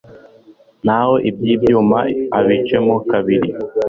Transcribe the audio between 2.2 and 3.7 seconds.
abicemo kabiri